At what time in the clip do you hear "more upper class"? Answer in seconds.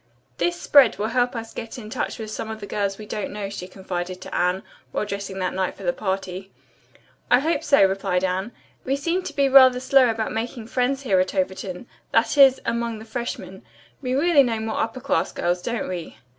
14.59-15.31